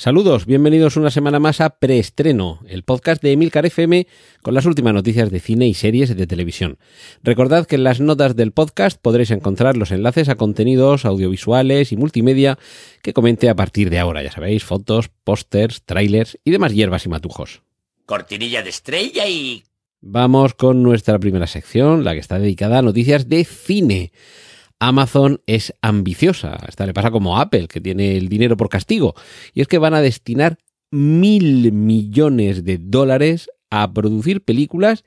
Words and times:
Saludos, 0.00 0.46
bienvenidos 0.46 0.96
una 0.96 1.10
semana 1.10 1.40
más 1.40 1.60
a 1.60 1.76
Preestreno, 1.78 2.60
el 2.66 2.84
podcast 2.84 3.22
de 3.22 3.32
Emilcar 3.32 3.66
FM 3.66 4.06
con 4.40 4.54
las 4.54 4.64
últimas 4.64 4.94
noticias 4.94 5.30
de 5.30 5.40
cine 5.40 5.68
y 5.68 5.74
series 5.74 6.16
de 6.16 6.26
televisión. 6.26 6.78
Recordad 7.22 7.66
que 7.66 7.74
en 7.74 7.84
las 7.84 8.00
notas 8.00 8.34
del 8.34 8.52
podcast 8.52 8.98
podréis 8.98 9.30
encontrar 9.30 9.76
los 9.76 9.90
enlaces 9.90 10.30
a 10.30 10.36
contenidos 10.36 11.04
audiovisuales 11.04 11.92
y 11.92 11.98
multimedia 11.98 12.58
que 13.02 13.12
comente 13.12 13.50
a 13.50 13.54
partir 13.54 13.90
de 13.90 13.98
ahora, 13.98 14.22
ya 14.22 14.32
sabéis, 14.32 14.64
fotos, 14.64 15.10
pósters, 15.22 15.82
trailers 15.84 16.38
y 16.44 16.50
demás 16.50 16.72
hierbas 16.72 17.04
y 17.04 17.10
matujos. 17.10 17.60
Cortinilla 18.06 18.62
de 18.62 18.70
estrella 18.70 19.28
y... 19.28 19.64
Vamos 20.00 20.54
con 20.54 20.82
nuestra 20.82 21.18
primera 21.18 21.46
sección, 21.46 22.04
la 22.04 22.14
que 22.14 22.20
está 22.20 22.38
dedicada 22.38 22.78
a 22.78 22.82
noticias 22.82 23.28
de 23.28 23.44
cine. 23.44 24.12
Amazon 24.80 25.42
es 25.46 25.74
ambiciosa. 25.82 26.58
Esta 26.66 26.86
le 26.86 26.94
pasa 26.94 27.10
como 27.10 27.38
Apple, 27.38 27.68
que 27.68 27.80
tiene 27.80 28.16
el 28.16 28.28
dinero 28.28 28.56
por 28.56 28.68
castigo. 28.68 29.14
Y 29.54 29.60
es 29.60 29.68
que 29.68 29.78
van 29.78 29.94
a 29.94 30.00
destinar 30.00 30.58
mil 30.90 31.70
millones 31.72 32.64
de 32.64 32.78
dólares 32.78 33.48
a 33.70 33.92
producir 33.92 34.42
películas 34.42 35.04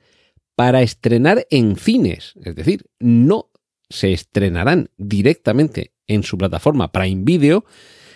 para 0.54 0.80
estrenar 0.82 1.46
en 1.50 1.76
cines. 1.76 2.34
Es 2.42 2.54
decir, 2.54 2.86
no 3.00 3.50
se 3.90 4.12
estrenarán 4.12 4.90
directamente 4.96 5.92
en 6.06 6.22
su 6.22 6.38
plataforma 6.38 6.92
Prime 6.92 7.22
Video, 7.24 7.64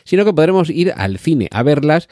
sino 0.05 0.25
que 0.25 0.33
podremos 0.33 0.71
ir 0.71 0.93
al 0.97 1.19
cine 1.19 1.49
a 1.51 1.63
verlas 1.63 2.09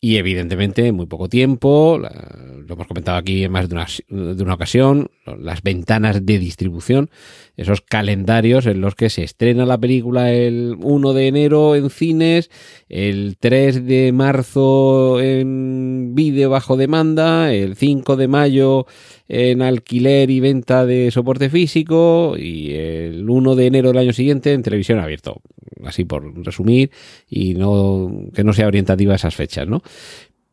y 0.00 0.16
evidentemente 0.16 0.86
en 0.86 0.94
muy 0.94 1.06
poco 1.06 1.28
tiempo, 1.28 1.98
lo 1.98 2.74
hemos 2.74 2.86
comentado 2.86 3.18
aquí 3.18 3.42
en 3.42 3.50
más 3.50 3.68
de 3.68 3.74
una, 3.74 3.86
de 4.08 4.42
una, 4.42 4.54
ocasión, 4.54 5.10
las 5.36 5.62
ventanas 5.62 6.24
de 6.24 6.38
distribución, 6.38 7.10
esos 7.56 7.80
calendarios 7.80 8.66
en 8.66 8.80
los 8.80 8.94
que 8.94 9.10
se 9.10 9.24
estrena 9.24 9.66
la 9.66 9.78
película 9.78 10.32
el 10.32 10.76
1 10.80 11.12
de 11.12 11.26
enero 11.26 11.74
en 11.76 11.90
cines, 11.90 12.50
el 12.88 13.36
3 13.38 13.86
de 13.86 14.12
marzo 14.12 15.20
en 15.20 16.14
vídeo 16.14 16.50
bajo 16.50 16.76
demanda, 16.76 17.52
el 17.52 17.76
5 17.76 18.16
de 18.16 18.28
mayo 18.28 18.86
en 19.28 19.62
alquiler 19.62 20.30
y 20.30 20.40
venta 20.40 20.86
de 20.86 21.10
soporte 21.10 21.50
físico 21.50 22.34
y 22.38 22.72
el 22.72 23.28
1 23.28 23.54
de 23.56 23.66
enero 23.66 23.88
del 23.88 23.98
año 23.98 24.12
siguiente 24.12 24.52
en 24.52 24.62
televisión 24.62 24.98
abierto. 24.98 25.40
Así 25.84 26.04
por 26.04 26.44
resumir 26.44 26.90
y 27.28 27.54
no 27.54 28.10
que 28.34 28.44
no 28.44 28.52
sea 28.52 28.66
orientativa 28.66 29.14
esas 29.14 29.34
fechas, 29.34 29.68
¿no? 29.68 29.82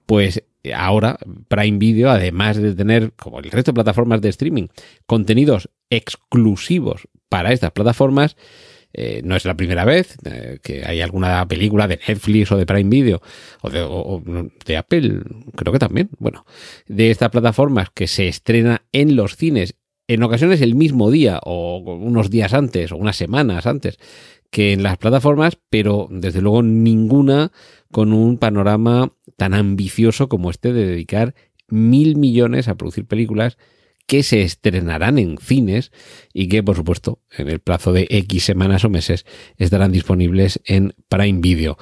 Pues 0.05 0.43
ahora 0.73 1.17
Prime 1.47 1.77
Video, 1.77 2.09
además 2.09 2.57
de 2.57 2.73
tener, 2.73 3.13
como 3.13 3.39
el 3.39 3.51
resto 3.51 3.71
de 3.71 3.75
plataformas 3.75 4.21
de 4.21 4.29
streaming, 4.29 4.67
contenidos 5.05 5.69
exclusivos 5.89 7.07
para 7.29 7.51
estas 7.51 7.71
plataformas, 7.71 8.35
eh, 8.97 9.21
no 9.25 9.35
es 9.35 9.43
la 9.43 9.57
primera 9.57 9.83
vez 9.83 10.15
eh, 10.23 10.59
que 10.63 10.85
hay 10.85 11.01
alguna 11.01 11.45
película 11.49 11.85
de 11.85 11.99
Netflix 12.07 12.51
o 12.53 12.57
de 12.57 12.65
Prime 12.65 12.89
Video 12.89 13.21
o 13.61 13.69
de, 13.69 13.81
o 13.81 14.23
de, 14.65 14.77
Apple, 14.77 15.19
creo 15.53 15.73
que 15.73 15.79
también, 15.79 16.09
bueno, 16.17 16.45
de 16.87 17.11
estas 17.11 17.29
plataformas 17.29 17.89
que 17.93 18.07
se 18.07 18.29
estrena 18.29 18.83
en 18.93 19.17
los 19.17 19.35
cines 19.35 19.75
en 20.07 20.23
ocasiones 20.23 20.61
el 20.61 20.75
mismo 20.75 21.11
día 21.11 21.39
o 21.43 21.77
unos 21.77 22.29
días 22.29 22.53
antes 22.53 22.91
o 22.91 22.97
unas 22.97 23.15
semanas 23.15 23.65
antes 23.65 23.97
que 24.51 24.73
en 24.73 24.83
las 24.83 24.97
plataformas, 24.97 25.57
pero 25.69 26.07
desde 26.09 26.41
luego 26.41 26.63
ninguna 26.63 27.51
con 27.91 28.13
un 28.13 28.37
panorama 28.37 29.13
tan 29.37 29.53
ambicioso 29.53 30.29
como 30.29 30.49
este 30.49 30.73
de 30.73 30.85
dedicar 30.85 31.35
mil 31.67 32.15
millones 32.15 32.67
a 32.67 32.75
producir 32.75 33.05
películas 33.05 33.57
que 34.07 34.23
se 34.23 34.43
estrenarán 34.43 35.17
en 35.17 35.37
cines 35.37 35.91
y 36.33 36.47
que, 36.47 36.61
por 36.61 36.75
supuesto, 36.75 37.19
en 37.37 37.49
el 37.49 37.59
plazo 37.59 37.91
de 37.91 38.07
X 38.09 38.43
semanas 38.43 38.85
o 38.85 38.89
meses 38.89 39.25
estarán 39.57 39.91
disponibles 39.91 40.61
en 40.65 40.93
Prime 41.07 41.39
Video. 41.41 41.77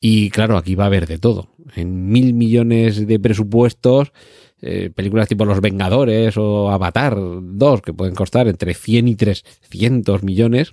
Y 0.00 0.28
claro, 0.30 0.58
aquí 0.58 0.74
va 0.74 0.84
a 0.84 0.88
haber 0.88 1.06
de 1.06 1.18
todo. 1.18 1.48
En 1.74 2.10
mil 2.10 2.34
millones 2.34 3.06
de 3.06 3.18
presupuestos, 3.18 4.12
eh, 4.60 4.90
películas 4.94 5.28
tipo 5.28 5.46
Los 5.46 5.62
Vengadores 5.62 6.36
o 6.36 6.70
Avatar 6.70 7.16
2, 7.18 7.80
que 7.80 7.94
pueden 7.94 8.14
costar 8.14 8.46
entre 8.48 8.74
100 8.74 9.08
y 9.08 9.16
300 9.16 10.22
millones, 10.22 10.72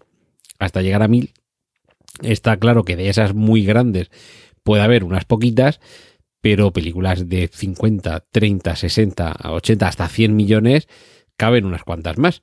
hasta 0.66 0.82
llegar 0.82 1.04
a 1.04 1.08
mil. 1.08 1.34
Está 2.22 2.58
claro 2.58 2.84
que 2.84 2.96
de 2.96 3.10
esas 3.10 3.34
muy 3.34 3.66
grandes 3.66 4.10
puede 4.64 4.84
haber 4.84 5.04
unas 5.04 5.26
poquitas, 5.26 5.80
pero 6.42 6.72
películas 6.72 7.30
de 7.30 7.50
50, 7.52 8.26
30, 8.32 8.76
60, 8.76 9.36
80, 9.52 9.88
hasta 9.88 10.08
100 10.08 10.36
millones, 10.36 10.88
caben 11.38 11.66
unas 11.66 11.84
cuantas 11.84 12.18
más. 12.18 12.42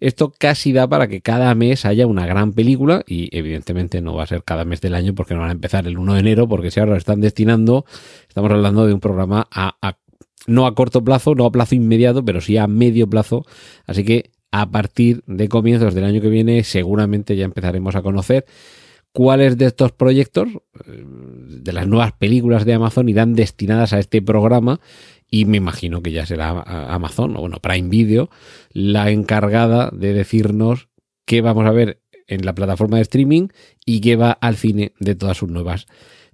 Esto 0.00 0.32
casi 0.36 0.72
da 0.72 0.88
para 0.88 1.08
que 1.08 1.20
cada 1.20 1.54
mes 1.54 1.84
haya 1.84 2.06
una 2.06 2.26
gran 2.26 2.52
película 2.52 3.04
y 3.06 3.36
evidentemente 3.36 4.00
no 4.00 4.14
va 4.14 4.22
a 4.22 4.26
ser 4.26 4.42
cada 4.42 4.64
mes 4.64 4.80
del 4.80 4.94
año 4.94 5.14
porque 5.14 5.34
no 5.34 5.40
van 5.40 5.50
a 5.50 5.52
empezar 5.52 5.86
el 5.86 5.98
1 5.98 6.14
de 6.14 6.20
enero 6.20 6.48
porque 6.48 6.70
si 6.70 6.80
ahora 6.80 6.92
lo 6.92 6.98
están 6.98 7.20
destinando, 7.20 7.84
estamos 8.26 8.50
hablando 8.50 8.86
de 8.86 8.94
un 8.94 9.00
programa 9.00 9.46
a, 9.50 9.76
a, 9.82 9.98
no 10.46 10.66
a 10.66 10.74
corto 10.74 11.04
plazo, 11.04 11.34
no 11.34 11.44
a 11.44 11.52
plazo 11.52 11.74
inmediato, 11.74 12.24
pero 12.24 12.40
sí 12.40 12.56
a 12.56 12.66
medio 12.66 13.10
plazo. 13.10 13.44
Así 13.84 14.04
que 14.04 14.30
a 14.52 14.70
partir 14.70 15.22
de 15.26 15.48
comienzos 15.48 15.94
del 15.94 16.04
año 16.04 16.20
que 16.20 16.28
viene 16.28 16.64
seguramente 16.64 17.36
ya 17.36 17.44
empezaremos 17.44 17.94
a 17.94 18.02
conocer 18.02 18.46
cuáles 19.12 19.58
de 19.58 19.66
estos 19.66 19.92
proyectos, 19.92 20.48
eh, 20.86 21.04
de 21.04 21.72
las 21.72 21.86
nuevas 21.86 22.12
películas 22.12 22.64
de 22.64 22.74
Amazon, 22.74 23.08
irán 23.08 23.34
destinadas 23.34 23.92
a 23.92 23.98
este 23.98 24.22
programa 24.22 24.80
y 25.30 25.44
me 25.44 25.58
imagino 25.58 26.02
que 26.02 26.12
ya 26.12 26.26
será 26.26 26.60
Amazon, 26.92 27.36
o 27.36 27.40
bueno, 27.40 27.58
Prime 27.60 27.88
Video, 27.88 28.30
la 28.72 29.10
encargada 29.10 29.90
de 29.92 30.12
decirnos 30.12 30.88
qué 31.24 31.40
vamos 31.40 31.66
a 31.66 31.70
ver 31.70 32.00
en 32.26 32.44
la 32.44 32.54
plataforma 32.54 32.96
de 32.96 33.02
streaming 33.02 33.48
y 33.84 34.00
qué 34.00 34.16
va 34.16 34.32
al 34.32 34.56
cine 34.56 34.92
de 34.98 35.14
todas 35.14 35.36
sus 35.36 35.48
nuevas 35.48 35.86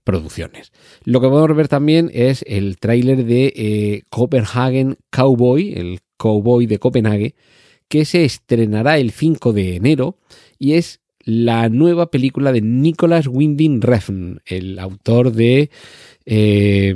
producciones. 0.05 0.72
Lo 1.05 1.21
que 1.21 1.28
podemos 1.28 1.56
ver 1.56 1.69
también 1.69 2.10
es 2.15 2.44
el 2.47 2.78
tráiler 2.78 3.25
de 3.25 3.53
eh, 3.56 4.03
Copenhagen 4.09 4.97
Cowboy, 5.10 5.75
el 5.75 6.00
Cowboy 6.16 6.66
de 6.66 6.78
Copenhague, 6.78 7.34
que 7.89 8.05
se 8.05 8.25
estrenará 8.25 8.99
el 8.99 9.11
5 9.11 9.53
de 9.53 9.77
enero 9.77 10.19
y 10.59 10.75
es 10.75 11.01
la 11.27 11.69
nueva 11.69 12.11
película 12.11 12.53
de 12.53 12.61
Nicholas 12.61 13.27
Winding 13.27 13.83
Refn, 13.83 14.41
el 14.47 14.79
autor 14.79 15.33
de 15.33 15.71
eh, 16.25 16.95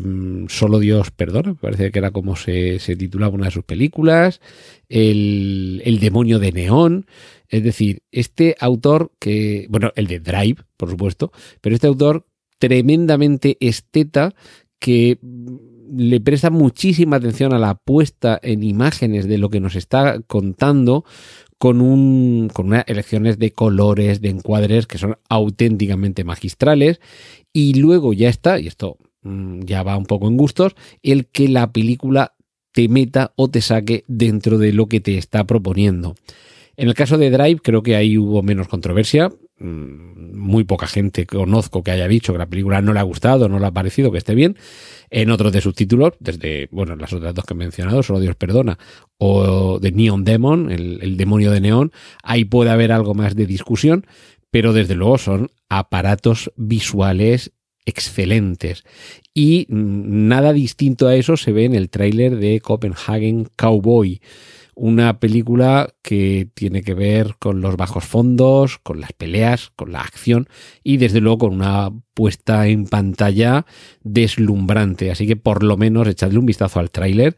Solo 0.48 0.78
Dios 0.78 1.10
perdona, 1.10 1.50
me 1.50 1.54
parece 1.56 1.90
que 1.90 1.98
era 1.98 2.12
como 2.12 2.36
se, 2.36 2.78
se 2.78 2.94
titulaba 2.94 3.34
una 3.34 3.46
de 3.46 3.50
sus 3.50 3.64
películas, 3.64 4.40
el, 4.88 5.82
el, 5.84 5.98
demonio 5.98 6.38
de 6.38 6.52
neón, 6.52 7.06
es 7.48 7.64
decir, 7.64 8.02
este 8.12 8.56
autor 8.60 9.12
que, 9.18 9.66
bueno, 9.68 9.90
el 9.96 10.06
de 10.06 10.20
Drive, 10.20 10.62
por 10.76 10.90
supuesto, 10.90 11.32
pero 11.60 11.74
este 11.74 11.88
autor 11.88 12.26
tremendamente 12.60 13.56
esteta 13.60 14.34
que 14.78 15.18
le 15.94 16.20
presta 16.20 16.50
muchísima 16.50 17.16
atención 17.16 17.52
a 17.52 17.58
la 17.58 17.74
puesta 17.74 18.38
en 18.42 18.62
imágenes 18.62 19.26
de 19.26 19.38
lo 19.38 19.50
que 19.50 19.60
nos 19.60 19.76
está 19.76 20.20
contando, 20.26 21.04
con, 21.58 21.82
un, 21.82 22.48
con 22.52 22.68
unas 22.68 22.84
elecciones 22.86 23.38
de 23.38 23.52
colores, 23.52 24.22
de 24.22 24.30
encuadres 24.30 24.86
que 24.86 24.96
son 24.96 25.18
auténticamente 25.28 26.24
magistrales. 26.24 27.00
Y 27.52 27.74
luego 27.74 28.14
ya 28.14 28.28
está, 28.28 28.58
y 28.58 28.66
esto 28.66 28.96
mmm, 29.22 29.60
ya 29.64 29.82
va 29.82 29.98
un 29.98 30.06
poco 30.06 30.26
en 30.28 30.36
gustos, 30.36 30.74
el 31.02 31.26
que 31.26 31.48
la 31.48 31.70
película 31.70 32.34
te 32.72 32.88
meta 32.88 33.32
o 33.36 33.48
te 33.48 33.60
saque 33.60 34.04
dentro 34.06 34.56
de 34.56 34.72
lo 34.72 34.86
que 34.86 35.00
te 35.00 35.18
está 35.18 35.44
proponiendo. 35.44 36.14
En 36.76 36.88
el 36.88 36.94
caso 36.94 37.18
de 37.18 37.30
Drive 37.30 37.60
creo 37.62 37.82
que 37.82 37.94
ahí 37.94 38.16
hubo 38.16 38.42
menos 38.42 38.68
controversia. 38.68 39.30
Muy 39.60 40.64
poca 40.64 40.86
gente 40.86 41.26
conozco 41.26 41.82
que 41.82 41.90
haya 41.90 42.08
dicho 42.08 42.32
que 42.32 42.38
la 42.38 42.48
película 42.48 42.80
no 42.80 42.92
le 42.92 43.00
ha 43.00 43.04
gustado, 43.04 43.48
no 43.48 43.58
le 43.58 43.66
ha 43.66 43.70
parecido, 43.70 44.10
que 44.10 44.18
esté 44.18 44.34
bien. 44.34 44.56
En 45.10 45.30
otros 45.30 45.52
de 45.52 45.60
sus 45.60 45.74
títulos, 45.74 46.14
desde, 46.18 46.68
bueno, 46.70 46.96
las 46.96 47.12
otras 47.12 47.34
dos 47.34 47.44
que 47.44 47.54
he 47.54 47.56
mencionado, 47.56 48.02
Solo 48.02 48.20
Dios 48.20 48.36
Perdona, 48.36 48.78
o 49.18 49.78
de 49.78 49.92
Neon 49.92 50.24
Demon, 50.24 50.70
el, 50.70 50.98
el 51.02 51.16
demonio 51.16 51.50
de 51.50 51.60
neón, 51.60 51.92
ahí 52.22 52.44
puede 52.44 52.70
haber 52.70 52.90
algo 52.90 53.14
más 53.14 53.36
de 53.36 53.46
discusión, 53.46 54.06
pero 54.50 54.72
desde 54.72 54.94
luego 54.94 55.18
son 55.18 55.50
aparatos 55.68 56.52
visuales 56.56 57.52
excelentes. 57.84 58.84
Y 59.34 59.66
nada 59.68 60.52
distinto 60.52 61.06
a 61.06 61.16
eso 61.16 61.36
se 61.36 61.52
ve 61.52 61.64
en 61.64 61.74
el 61.74 61.90
tráiler 61.90 62.36
de 62.36 62.60
Copenhagen 62.60 63.48
Cowboy 63.56 64.20
una 64.82 65.20
película 65.20 65.92
que 66.00 66.48
tiene 66.54 66.80
que 66.80 66.94
ver 66.94 67.36
con 67.38 67.60
los 67.60 67.76
bajos 67.76 68.02
fondos, 68.02 68.78
con 68.78 68.98
las 68.98 69.12
peleas, 69.12 69.70
con 69.76 69.92
la 69.92 70.00
acción 70.00 70.48
y 70.82 70.96
desde 70.96 71.20
luego 71.20 71.36
con 71.36 71.52
una 71.52 71.90
puesta 72.14 72.66
en 72.66 72.86
pantalla 72.86 73.66
deslumbrante. 74.02 75.10
Así 75.10 75.26
que 75.26 75.36
por 75.36 75.64
lo 75.64 75.76
menos 75.76 76.08
echadle 76.08 76.38
un 76.38 76.46
vistazo 76.46 76.80
al 76.80 76.90
tráiler 76.90 77.36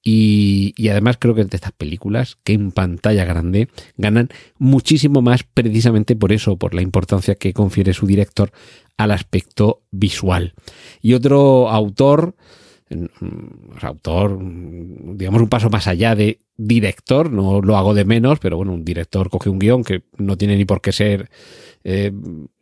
Y, 0.00 0.74
y, 0.76 0.88
además 0.90 1.16
creo 1.18 1.34
que 1.34 1.44
de 1.44 1.56
estas 1.56 1.72
películas 1.72 2.36
que 2.44 2.52
en 2.52 2.70
pantalla 2.70 3.24
grande 3.24 3.68
ganan 3.96 4.28
muchísimo 4.56 5.22
más 5.22 5.42
precisamente 5.42 6.14
por 6.14 6.30
eso, 6.30 6.56
por 6.56 6.72
la 6.72 6.82
importancia 6.82 7.34
que 7.34 7.52
confiere 7.52 7.94
su 7.94 8.06
director 8.06 8.52
al 8.96 9.10
aspecto 9.10 9.82
visual. 9.90 10.54
Y 11.02 11.14
otro 11.14 11.68
autor, 11.68 12.36
autor, 13.80 14.38
digamos 14.40 15.42
un 15.42 15.48
paso 15.48 15.70
más 15.70 15.86
allá 15.86 16.14
de 16.14 16.38
director, 16.56 17.30
no 17.30 17.60
lo 17.60 17.76
hago 17.76 17.94
de 17.94 18.04
menos, 18.04 18.38
pero 18.38 18.56
bueno, 18.56 18.72
un 18.72 18.84
director 18.84 19.28
coge 19.28 19.50
un 19.50 19.58
guion 19.58 19.84
que 19.84 20.02
no 20.16 20.36
tiene 20.36 20.56
ni 20.56 20.64
por 20.64 20.80
qué 20.80 20.92
ser 20.92 21.30
eh, 21.88 22.10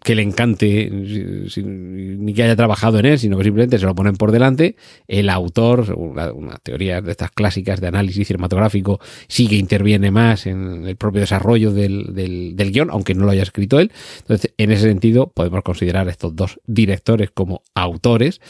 que 0.03 0.15
le 0.15 0.21
encante 0.21 0.91
ni 0.91 2.35
que 2.35 2.43
haya 2.43 2.57
trabajado 2.57 2.99
en 2.99 3.07
él, 3.07 3.19
sino 3.19 3.39
que 3.39 3.45
simplemente 3.45 3.79
se 3.79 3.87
lo 3.87 3.95
ponen 3.95 4.17
por 4.17 4.33
delante. 4.33 4.77
El 5.09 5.31
autor, 5.31 5.95
una, 5.97 6.31
una 6.31 6.59
teoría 6.59 7.01
de 7.01 7.11
estas 7.11 7.31
clásicas 7.31 7.81
de 7.81 7.87
análisis 7.87 8.27
cinematográfico, 8.29 9.01
sí 9.27 9.49
que 9.49 9.57
interviene 9.57 10.11
más 10.11 10.47
en 10.47 10.87
el 10.87 10.97
propio 10.97 11.23
desarrollo 11.23 11.73
del, 11.73 12.13
del, 12.13 12.55
del 12.55 12.71
guion, 12.71 12.91
aunque 12.91 13.15
no 13.15 13.25
lo 13.25 13.31
haya 13.31 13.43
escrito 13.43 13.81
él. 13.81 13.93
Entonces, 14.19 14.53
en 14.59 14.71
ese 14.71 14.83
sentido, 14.83 15.33
podemos 15.35 15.63
considerar 15.63 16.07
a 16.07 16.11
estos 16.11 16.37
dos 16.37 16.61
directores 16.67 17.31
como 17.31 17.63
autores, 17.75 18.43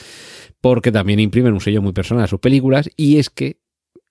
porque 0.60 0.90
también 0.90 1.20
imprimen 1.20 1.52
un 1.52 1.60
sello 1.60 1.82
muy 1.82 1.92
personal 1.92 2.24
a 2.24 2.26
sus 2.26 2.40
películas, 2.40 2.90
y 2.96 3.18
es 3.18 3.30
que 3.30 3.58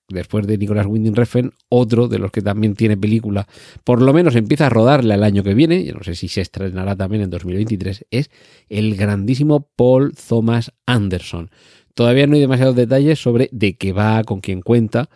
después 0.08 0.46
de 0.46 0.58
Nicolas 0.58 0.86
Winding 0.86 1.14
Refn, 1.14 1.50
otro 1.68 2.08
de 2.08 2.18
los 2.18 2.30
que 2.30 2.42
también 2.42 2.74
tiene 2.74 2.96
película, 2.96 3.46
por 3.84 4.02
lo 4.02 4.12
menos 4.12 4.36
empieza 4.36 4.66
a 4.66 4.70
rodarle 4.70 5.14
el 5.14 5.22
año 5.22 5.42
que 5.42 5.54
viene, 5.54 5.84
yo 5.84 5.94
no 5.94 6.02
sé 6.02 6.14
si 6.14 6.28
se 6.28 6.40
estrenará 6.40 6.96
también 6.96 7.22
en 7.22 7.30
2023, 7.30 8.06
es 8.10 8.30
el 8.68 8.96
grandísimo 8.96 9.68
Paul 9.76 10.14
Thomas 10.14 10.72
Anderson. 10.86 11.50
Todavía 11.94 12.26
no 12.26 12.34
hay 12.34 12.40
demasiados 12.40 12.76
detalles 12.76 13.20
sobre 13.20 13.48
de 13.52 13.76
qué 13.76 13.92
va, 13.92 14.24
con 14.24 14.40
quién 14.40 14.62
cuenta, 14.62 15.08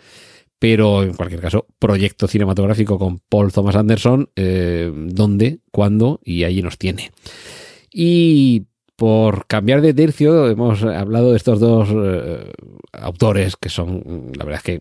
pero 0.58 1.02
en 1.02 1.14
cualquier 1.14 1.40
caso, 1.40 1.66
proyecto 1.78 2.26
cinematográfico 2.26 2.98
con 2.98 3.18
Paul 3.18 3.52
Thomas 3.52 3.76
Anderson, 3.76 4.30
eh, 4.36 4.90
dónde, 4.94 5.60
cuándo, 5.70 6.20
y 6.24 6.44
allí 6.44 6.62
nos 6.62 6.78
tiene. 6.78 7.10
Y 7.92 8.66
por 8.98 9.46
cambiar 9.46 9.80
de 9.80 9.94
tercio, 9.94 10.50
hemos 10.50 10.82
hablado 10.82 11.30
de 11.30 11.36
estos 11.36 11.60
dos 11.60 11.88
eh, 11.94 12.50
autores 12.90 13.56
que 13.56 13.68
son, 13.68 14.32
la 14.36 14.44
verdad 14.44 14.60
es 14.66 14.80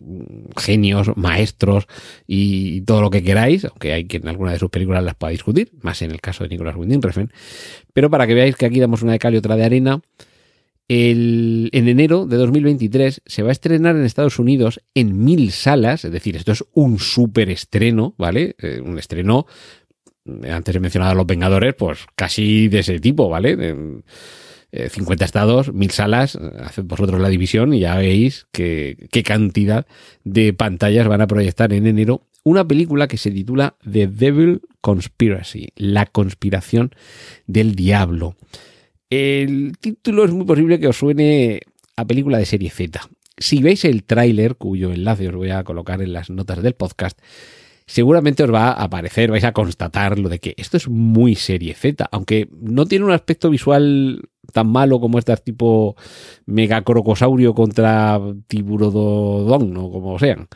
genios, 0.56 1.16
maestros 1.16 1.86
y 2.26 2.80
todo 2.80 3.00
lo 3.00 3.10
que 3.10 3.22
queráis, 3.22 3.64
aunque 3.64 3.92
hay 3.92 4.08
quien 4.08 4.24
en 4.24 4.30
alguna 4.30 4.50
de 4.50 4.58
sus 4.58 4.70
películas 4.70 5.04
las 5.04 5.14
pueda 5.14 5.30
discutir, 5.30 5.70
más 5.82 6.02
en 6.02 6.10
el 6.10 6.20
caso 6.20 6.42
de 6.42 6.50
Nicolas 6.50 6.74
Winding 6.74 7.00
Refn. 7.00 7.30
Pero 7.92 8.10
para 8.10 8.26
que 8.26 8.34
veáis 8.34 8.56
que 8.56 8.66
aquí 8.66 8.80
damos 8.80 9.02
una 9.02 9.12
de 9.12 9.20
cal 9.20 9.34
y 9.34 9.36
otra 9.36 9.54
de 9.54 9.64
arena, 9.64 10.00
el, 10.88 11.70
en 11.72 11.86
enero 11.86 12.26
de 12.26 12.38
2023 12.38 13.22
se 13.24 13.42
va 13.44 13.50
a 13.50 13.52
estrenar 13.52 13.94
en 13.94 14.04
Estados 14.04 14.40
Unidos 14.40 14.80
en 14.94 15.24
mil 15.24 15.52
salas, 15.52 16.04
es 16.04 16.10
decir, 16.10 16.34
esto 16.34 16.50
es 16.50 16.64
un 16.72 16.98
super 16.98 17.50
estreno, 17.50 18.16
¿vale? 18.18 18.56
Eh, 18.58 18.80
un 18.84 18.98
estreno 18.98 19.46
antes 20.50 20.74
he 20.74 20.80
mencionado 20.80 21.12
a 21.12 21.14
los 21.14 21.26
Vengadores, 21.26 21.74
pues 21.74 22.06
casi 22.14 22.68
de 22.68 22.80
ese 22.80 23.00
tipo, 23.00 23.28
¿vale? 23.28 23.56
De, 23.56 24.02
eh, 24.70 24.90
50 24.90 25.24
estados, 25.24 25.72
mil 25.72 25.90
salas, 25.90 26.36
haced 26.36 26.84
vosotros 26.84 27.20
la 27.20 27.30
división 27.30 27.72
y 27.72 27.80
ya 27.80 27.96
veis 27.96 28.46
qué 28.52 29.22
cantidad 29.24 29.86
de 30.24 30.52
pantallas 30.52 31.08
van 31.08 31.22
a 31.22 31.26
proyectar 31.26 31.72
en 31.72 31.86
enero 31.86 32.22
una 32.44 32.66
película 32.66 33.08
que 33.08 33.16
se 33.16 33.30
titula 33.30 33.76
The 33.90 34.06
Devil 34.06 34.62
Conspiracy, 34.80 35.68
la 35.76 36.06
conspiración 36.06 36.92
del 37.46 37.74
diablo. 37.74 38.36
El 39.10 39.76
título 39.80 40.24
es 40.24 40.32
muy 40.32 40.44
posible 40.44 40.78
que 40.78 40.88
os 40.88 40.96
suene 40.96 41.60
a 41.96 42.06
película 42.06 42.38
de 42.38 42.46
serie 42.46 42.70
Z. 42.70 43.00
Si 43.36 43.62
veis 43.62 43.84
el 43.84 44.04
tráiler, 44.04 44.56
cuyo 44.56 44.92
enlace 44.92 45.28
os 45.28 45.34
voy 45.34 45.50
a 45.50 45.64
colocar 45.64 46.02
en 46.02 46.12
las 46.12 46.30
notas 46.30 46.62
del 46.62 46.74
podcast, 46.74 47.18
seguramente 47.88 48.44
os 48.44 48.52
va 48.52 48.68
a 48.68 48.84
aparecer, 48.84 49.32
vais 49.32 49.44
a 49.48 49.56
constatar 49.56 50.18
lo 50.18 50.28
de 50.28 50.38
que 50.38 50.54
esto 50.58 50.76
es 50.76 50.88
muy 50.88 51.34
serie 51.34 51.74
Z, 51.74 52.06
aunque 52.12 52.46
no 52.52 52.84
tiene 52.84 53.06
un 53.06 53.12
aspecto 53.12 53.48
visual 53.48 54.28
tan 54.52 54.68
malo 54.68 55.00
como 55.00 55.18
este 55.18 55.34
tipo 55.38 55.96
megacrocosaurio 56.44 57.54
contra 57.54 58.20
tiburodon 58.46 59.76
o 59.76 59.90
como 59.90 60.18
sean. 60.18 60.48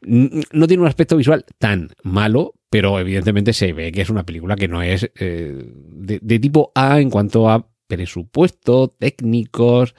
No 0.00 0.66
tiene 0.66 0.82
un 0.82 0.88
aspecto 0.88 1.16
visual 1.16 1.44
tan 1.58 1.90
malo, 2.02 2.54
pero 2.70 2.98
evidentemente 2.98 3.52
se 3.52 3.72
ve 3.74 3.92
que 3.92 4.00
es 4.00 4.10
una 4.10 4.24
película 4.24 4.56
que 4.56 4.66
no 4.66 4.82
es 4.82 5.10
eh, 5.20 5.64
de, 5.92 6.18
de 6.20 6.38
tipo 6.38 6.72
A 6.74 7.00
en 7.00 7.10
cuanto 7.10 7.50
a 7.50 7.68
presupuesto, 7.86 8.88
técnicos 8.88 9.94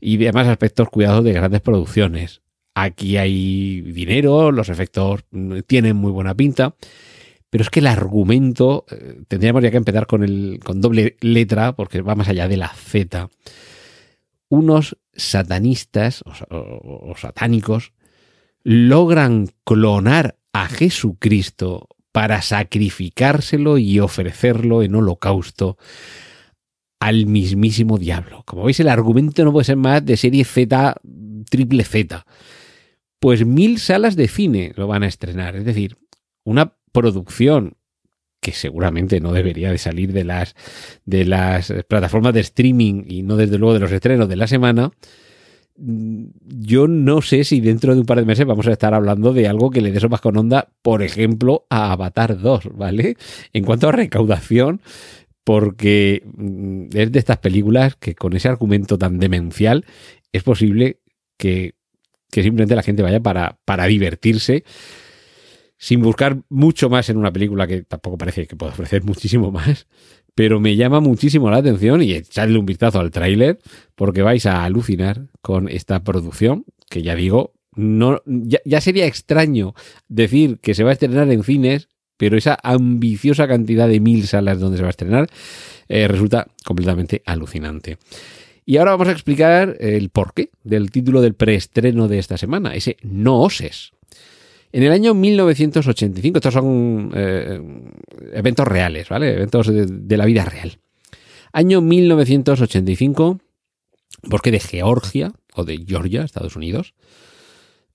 y 0.00 0.16
demás 0.16 0.48
aspectos 0.48 0.90
cuidados 0.90 1.22
de 1.22 1.32
grandes 1.32 1.60
producciones. 1.60 2.41
Aquí 2.74 3.18
hay 3.18 3.82
dinero, 3.82 4.50
los 4.50 4.70
efectos 4.70 5.24
tienen 5.66 5.96
muy 5.96 6.10
buena 6.10 6.34
pinta, 6.34 6.74
pero 7.50 7.62
es 7.62 7.70
que 7.70 7.80
el 7.80 7.86
argumento, 7.86 8.86
eh, 8.90 9.22
tendríamos 9.28 9.62
ya 9.62 9.70
que 9.70 9.76
empezar 9.76 10.06
con, 10.06 10.22
el, 10.22 10.58
con 10.64 10.80
doble 10.80 11.16
letra, 11.20 11.76
porque 11.76 12.00
va 12.00 12.14
más 12.14 12.28
allá 12.28 12.48
de 12.48 12.56
la 12.56 12.68
Z. 12.68 13.28
Unos 14.48 14.96
satanistas 15.12 16.22
o, 16.22 16.56
o, 16.56 17.10
o 17.10 17.16
satánicos 17.16 17.92
logran 18.62 19.48
clonar 19.64 20.38
a 20.54 20.66
Jesucristo 20.68 21.88
para 22.10 22.40
sacrificárselo 22.40 23.76
y 23.76 24.00
ofrecerlo 24.00 24.82
en 24.82 24.94
holocausto 24.94 25.76
al 27.00 27.26
mismísimo 27.26 27.98
diablo. 27.98 28.44
Como 28.46 28.64
veis, 28.64 28.80
el 28.80 28.88
argumento 28.88 29.44
no 29.44 29.52
puede 29.52 29.64
ser 29.64 29.76
más 29.76 30.04
de 30.06 30.16
serie 30.16 30.44
Z, 30.44 30.94
triple 31.50 31.84
Z 31.84 32.24
pues 33.22 33.46
mil 33.46 33.78
salas 33.78 34.16
de 34.16 34.26
cine 34.26 34.72
lo 34.74 34.88
van 34.88 35.04
a 35.04 35.06
estrenar. 35.06 35.54
Es 35.54 35.64
decir, 35.64 35.96
una 36.42 36.74
producción 36.90 37.76
que 38.40 38.50
seguramente 38.50 39.20
no 39.20 39.32
debería 39.32 39.70
de 39.70 39.78
salir 39.78 40.12
de 40.12 40.24
las, 40.24 40.56
de 41.04 41.24
las 41.24 41.72
plataformas 41.86 42.34
de 42.34 42.40
streaming 42.40 43.04
y 43.06 43.22
no 43.22 43.36
desde 43.36 43.58
luego 43.58 43.74
de 43.74 43.78
los 43.78 43.92
estrenos 43.92 44.28
de 44.28 44.34
la 44.34 44.48
semana. 44.48 44.90
Yo 45.76 46.88
no 46.88 47.22
sé 47.22 47.44
si 47.44 47.60
dentro 47.60 47.94
de 47.94 48.00
un 48.00 48.06
par 48.06 48.18
de 48.18 48.24
meses 48.24 48.44
vamos 48.44 48.66
a 48.66 48.72
estar 48.72 48.92
hablando 48.92 49.32
de 49.32 49.46
algo 49.46 49.70
que 49.70 49.82
le 49.82 49.92
dé 49.92 50.00
sopas 50.00 50.20
con 50.20 50.36
onda, 50.36 50.72
por 50.82 51.00
ejemplo, 51.00 51.64
a 51.70 51.92
Avatar 51.92 52.40
2, 52.40 52.70
¿vale? 52.74 53.16
En 53.52 53.62
cuanto 53.62 53.88
a 53.88 53.92
recaudación, 53.92 54.80
porque 55.44 56.24
es 56.92 57.12
de 57.12 57.18
estas 57.20 57.38
películas 57.38 57.94
que 57.94 58.16
con 58.16 58.34
ese 58.34 58.48
argumento 58.48 58.98
tan 58.98 59.20
demencial 59.20 59.84
es 60.32 60.42
posible 60.42 60.98
que 61.38 61.76
que 62.32 62.42
simplemente 62.42 62.74
la 62.74 62.82
gente 62.82 63.02
vaya 63.02 63.20
para, 63.20 63.58
para 63.66 63.84
divertirse, 63.84 64.64
sin 65.76 66.00
buscar 66.00 66.40
mucho 66.48 66.88
más 66.88 67.10
en 67.10 67.18
una 67.18 67.30
película 67.30 67.66
que 67.66 67.82
tampoco 67.82 68.16
parece 68.16 68.46
que 68.46 68.56
pueda 68.56 68.72
ofrecer 68.72 69.04
muchísimo 69.04 69.52
más, 69.52 69.86
pero 70.34 70.58
me 70.58 70.74
llama 70.74 71.00
muchísimo 71.00 71.50
la 71.50 71.58
atención 71.58 72.02
y 72.02 72.14
echadle 72.14 72.58
un 72.58 72.64
vistazo 72.64 73.00
al 73.00 73.10
tráiler 73.10 73.58
porque 73.94 74.22
vais 74.22 74.46
a 74.46 74.64
alucinar 74.64 75.28
con 75.42 75.68
esta 75.68 76.02
producción, 76.04 76.64
que 76.88 77.02
ya 77.02 77.14
digo, 77.14 77.52
no, 77.76 78.22
ya, 78.24 78.80
sería 78.80 79.06
extraño 79.06 79.74
decir 80.08 80.58
que 80.60 80.74
se 80.74 80.84
va 80.84 80.90
a 80.90 80.94
estrenar 80.94 81.30
en 81.30 81.44
cines, 81.44 81.88
pero 82.16 82.38
esa 82.38 82.58
ambiciosa 82.62 83.46
cantidad 83.46 83.88
de 83.88 84.00
mil 84.00 84.26
salas 84.26 84.58
donde 84.58 84.78
se 84.78 84.82
va 84.82 84.88
a 84.88 84.90
estrenar 84.90 85.28
eh, 85.88 86.08
resulta 86.08 86.46
completamente 86.64 87.22
alucinante. 87.26 87.98
Y 88.64 88.76
ahora 88.76 88.92
vamos 88.92 89.08
a 89.08 89.12
explicar 89.12 89.76
el 89.80 90.10
porqué 90.10 90.50
del 90.62 90.90
título 90.90 91.20
del 91.20 91.34
preestreno 91.34 92.08
de 92.08 92.18
esta 92.18 92.36
semana, 92.36 92.74
ese 92.74 92.96
No 93.02 93.40
oses. 93.40 93.92
En 94.72 94.82
el 94.84 94.92
año 94.92 95.14
1985, 95.14 96.38
estos 96.38 96.54
son 96.54 97.10
eh, 97.14 97.60
eventos 98.32 98.66
reales, 98.66 99.08
¿vale? 99.08 99.34
Eventos 99.34 99.66
de, 99.66 100.16
la 100.16 100.24
vida 100.24 100.44
real. 100.44 100.78
Año 101.52 101.82
1985, 101.82 103.38
bosque 104.22 104.50
de 104.50 104.60
Georgia, 104.60 105.32
o 105.54 105.64
de 105.64 105.84
Georgia, 105.86 106.22
Estados 106.22 106.56
Unidos. 106.56 106.94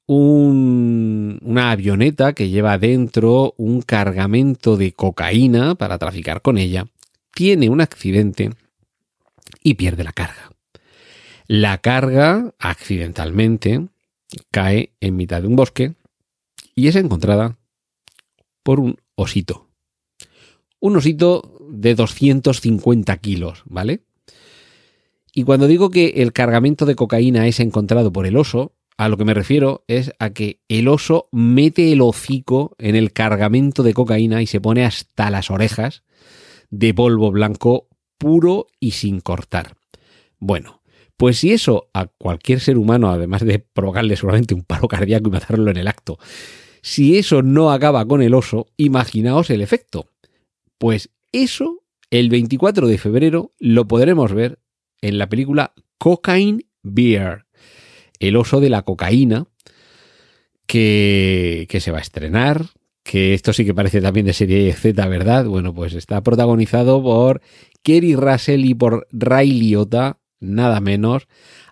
Un, 0.06 1.40
una 1.42 1.72
avioneta 1.72 2.34
que 2.34 2.50
lleva 2.50 2.78
dentro 2.78 3.56
un 3.58 3.82
cargamento 3.82 4.78
de 4.78 4.92
cocaína 4.92 5.76
para 5.76 5.98
traficar 5.98 6.42
con 6.44 6.60
ella, 6.60 6.86
tiene 7.34 7.70
un 7.70 7.82
accidente 7.82 8.52
y 9.64 9.74
pierde 9.74 10.04
la 10.04 10.14
carga. 10.14 10.52
La 11.48 11.78
carga, 11.78 12.54
accidentalmente, 12.60 13.88
cae 14.52 14.92
en 15.00 15.16
mitad 15.16 15.42
de 15.42 15.48
un 15.48 15.56
bosque 15.56 15.94
y 16.76 16.90
es 16.90 16.96
encontrada 16.98 17.58
por 18.64 18.82
un 18.82 18.98
osito. 19.16 19.70
Un 20.82 20.98
osito 20.98 21.58
de 21.70 21.96
250 21.96 23.16
kilos, 23.18 23.64
¿vale? 23.66 24.02
Y 25.34 25.44
cuando 25.44 25.68
digo 25.68 25.90
que 25.90 26.08
el 26.18 26.34
cargamento 26.34 26.86
de 26.86 26.96
cocaína 26.96 27.48
es 27.48 27.62
encontrado 27.62 28.12
por 28.12 28.28
el 28.28 28.36
oso, 28.36 28.74
a 28.98 29.08
lo 29.08 29.16
que 29.16 29.26
me 29.26 29.34
refiero 29.34 29.86
es 29.88 30.12
a 30.20 30.32
que 30.32 30.60
el 30.68 30.90
oso 30.90 31.30
mete 31.32 31.94
el 31.94 32.02
hocico 32.02 32.76
en 32.78 32.96
el 32.96 33.14
cargamento 33.14 33.84
de 33.84 33.94
cocaína 33.94 34.42
y 34.42 34.48
se 34.48 34.60
pone 34.60 34.84
hasta 34.84 35.30
las 35.30 35.50
orejas 35.50 36.04
de 36.72 36.94
polvo 36.94 37.32
blanco 37.32 37.88
puro 38.18 38.68
y 38.80 38.92
sin 38.92 39.22
cortar. 39.22 39.78
Bueno, 40.40 40.77
Pues 41.18 41.40
si 41.40 41.52
eso 41.52 41.90
a 41.94 42.06
cualquier 42.06 42.60
ser 42.60 42.78
humano, 42.78 43.10
además 43.10 43.44
de 43.44 43.60
provocarle 43.60 44.16
seguramente 44.16 44.54
un 44.54 44.64
paro 44.64 44.88
cardíaco 44.88 45.30
y 45.30 45.32
matarlo 45.32 45.72
en 45.72 45.78
el 45.78 45.88
acto, 45.88 46.20
si 46.82 47.18
eso 47.18 47.42
no 47.42 47.72
acaba 47.72 48.08
con 48.08 48.22
el 48.22 48.34
oso, 48.34 48.68
imaginaos 48.78 49.50
el 49.50 49.62
efecto. 49.62 50.10
Pues 50.78 51.10
eso, 51.32 51.84
el 52.12 52.30
24 52.30 52.88
de 52.88 52.98
febrero, 52.98 53.52
lo 53.60 53.88
podremos 53.88 54.32
ver 54.34 54.60
en 55.02 55.18
la 55.18 55.28
película 55.28 55.74
Cocaine 55.98 56.66
Bear, 56.84 57.48
el 58.20 58.36
oso 58.36 58.60
de 58.60 58.70
la 58.70 58.84
cocaína, 58.84 59.48
que, 60.68 61.66
que 61.70 61.80
se 61.82 61.92
va 61.92 61.98
a 61.98 62.02
estrenar, 62.02 62.68
que 63.04 63.34
esto 63.34 63.54
sí 63.54 63.66
que 63.66 63.74
parece 63.74 64.02
también 64.02 64.26
de 64.26 64.34
serie 64.34 64.72
Z, 64.74 65.08
¿verdad? 65.08 65.46
Bueno, 65.46 65.74
pues 65.74 65.94
está 65.94 66.22
protagonizado 66.22 67.02
por 67.02 67.42
Kerry 67.82 68.16
Russell 68.16 68.66
y 68.66 68.74
por 68.74 69.08
Ray 69.12 69.52
Liotta, 69.52 70.20
nada 70.40 70.80
menos. 70.80 71.28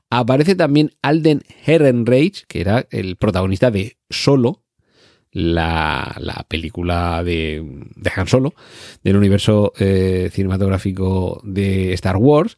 Aparece 0.10 0.56
también 0.56 0.92
Alden 1.02 1.42
Herrenreich, 1.66 2.46
que 2.48 2.62
era 2.62 2.88
el 2.92 3.18
protagonista 3.18 3.72
de 3.72 3.98
Solo, 4.10 4.64
la, 5.32 6.16
la 6.20 6.46
película 6.48 7.24
de, 7.24 7.64
Han 8.16 8.28
Solo, 8.28 8.54
del 9.04 9.18
universo 9.18 9.74
eh, 9.78 10.30
cinematográfico 10.32 11.42
de 11.44 11.94
Star 11.94 12.18
Wars. 12.18 12.58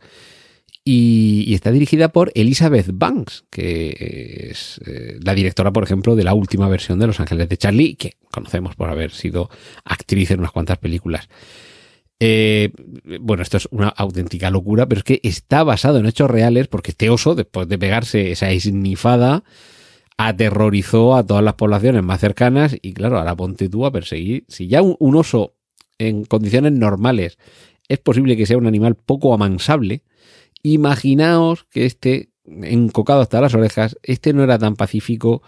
Y, 0.83 1.43
y, 1.47 1.53
está 1.53 1.71
dirigida 1.71 2.13
por 2.13 2.31
Elizabeth 2.33 2.87
Banks, 2.93 3.43
que 3.49 4.47
es 4.51 4.79
eh, 4.85 5.17
la 5.21 5.33
directora, 5.33 5.73
por 5.73 5.83
ejemplo, 5.83 6.15
de 6.15 6.23
la 6.23 6.33
última 6.33 6.69
versión 6.69 6.97
de 6.97 7.07
Los 7.07 7.19
Ángeles 7.19 7.49
de 7.49 7.57
Charlie, 7.57 7.95
que 7.95 8.13
conocemos 8.31 8.75
por 8.75 8.89
haber 8.89 9.11
sido 9.11 9.49
actriz 9.83 10.31
en 10.31 10.39
unas 10.39 10.53
cuantas 10.53 10.77
películas. 10.77 11.27
Eh, 12.19 12.71
bueno, 13.19 13.43
esto 13.43 13.57
es 13.57 13.67
una 13.71 13.89
auténtica 13.89 14.49
locura, 14.49 14.87
pero 14.87 14.99
es 14.99 15.03
que 15.03 15.19
está 15.23 15.63
basado 15.63 15.99
en 15.99 16.07
hechos 16.07 16.29
reales 16.29 16.67
porque 16.67 16.91
este 16.91 17.09
oso, 17.09 17.35
después 17.35 17.67
de 17.67 17.77
pegarse 17.77 18.31
esa 18.31 18.49
esnifada, 18.51 19.43
aterrorizó 20.17 21.15
a 21.15 21.25
todas 21.25 21.43
las 21.43 21.53
poblaciones 21.53 22.03
más 22.03 22.19
cercanas 22.19 22.75
y 22.81 22.93
claro, 22.93 23.19
ahora 23.19 23.35
ponte 23.35 23.69
tú 23.69 23.85
a 23.85 23.91
perseguir. 23.91 24.45
Si 24.47 24.67
ya 24.67 24.81
un, 24.81 24.95
un 24.99 25.15
oso 25.15 25.53
en 25.99 26.25
condiciones 26.25 26.71
normales 26.73 27.37
es 27.87 27.99
posible 27.99 28.35
que 28.35 28.45
sea 28.45 28.57
un 28.57 28.67
animal 28.67 28.95
poco 28.95 29.33
amansable, 29.33 30.03
imaginaos 30.63 31.65
que 31.65 31.85
este, 31.85 32.29
encocado 32.45 33.21
hasta 33.21 33.41
las 33.41 33.53
orejas, 33.53 33.97
este 34.03 34.33
no 34.33 34.43
era 34.43 34.57
tan 34.57 34.75
pacífico 34.75 35.41